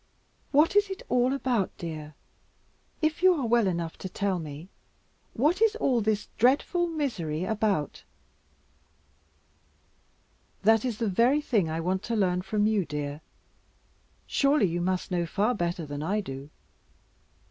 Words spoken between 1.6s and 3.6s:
dear, if you are